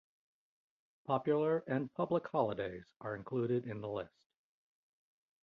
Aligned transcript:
Popular 1.05 1.59
and 1.67 1.93
public 1.93 2.27
holidays 2.27 2.83
are 3.01 3.15
included 3.15 3.67
in 3.67 3.81
the 3.81 3.87
list. 3.87 4.25